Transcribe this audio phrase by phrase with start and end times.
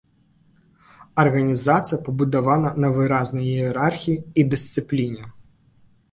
[1.23, 5.29] Арганізацыя пабудавана на выразнай іерархіі і дысцыпліне.